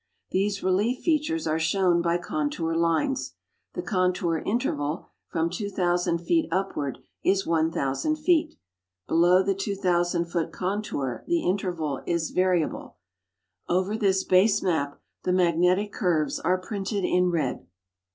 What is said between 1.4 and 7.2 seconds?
are shown by contour lines. The contour interval, from 2,000 feet upward,